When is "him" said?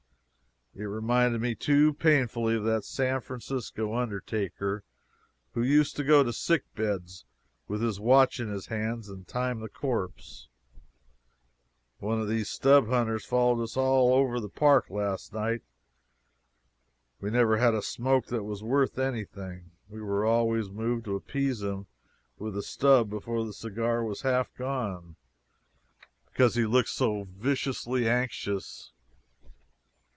21.61-21.87